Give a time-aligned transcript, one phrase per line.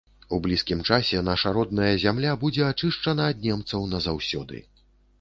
[0.35, 4.69] У блізкім часе наша родная зямля будзе ачышчана ад немцаў назаўсёды.